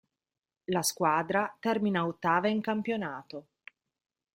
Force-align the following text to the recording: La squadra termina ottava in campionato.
La 0.65 0.81
squadra 0.81 1.55
termina 1.59 2.07
ottava 2.07 2.47
in 2.47 2.59
campionato. 2.61 3.45